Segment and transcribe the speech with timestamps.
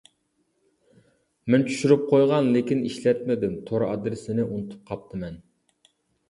[1.53, 5.39] مەن چۈشۈرۈپ قويغان لېكىن ئىشلەتمىدىم تور ئادرېسىنى ئۇنتۇپ قاپتىمەن.